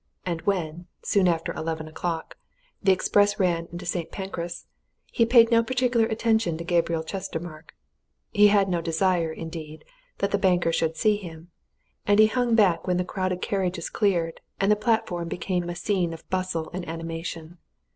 And 0.25 0.41
when, 0.49 0.87
soon 1.03 1.27
after 1.27 1.53
eleven 1.53 1.87
o'clock, 1.87 2.35
the 2.81 2.91
express 2.91 3.39
ran 3.39 3.67
into 3.71 3.85
St. 3.85 4.09
Pancras, 4.11 4.65
he 5.11 5.27
paid 5.27 5.51
no 5.51 5.61
particular 5.61 6.07
attention 6.07 6.57
to 6.57 6.63
Gabriel 6.63 7.03
Chestermarke. 7.03 7.75
He 8.31 8.47
had 8.47 8.67
no 8.67 8.81
desire, 8.81 9.31
indeed, 9.31 9.85
that 10.17 10.31
the 10.31 10.39
banker 10.39 10.71
should 10.73 10.97
see 10.97 11.17
him, 11.17 11.51
and 12.07 12.17
he 12.19 12.25
hung 12.25 12.55
back 12.55 12.87
when 12.87 12.97
the 12.97 13.05
crowded 13.05 13.43
carriages 13.43 13.91
cleared, 13.91 14.41
and 14.59 14.71
the 14.71 14.75
platform 14.75 15.27
became 15.27 15.69
a 15.69 15.75
scene 15.75 16.13
of 16.15 16.27
bustle 16.31 16.71
and 16.73 16.83
animation. 16.89 17.59